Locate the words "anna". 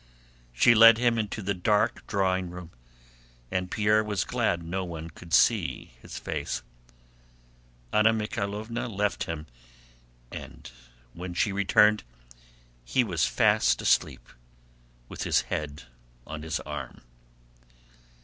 7.93-8.11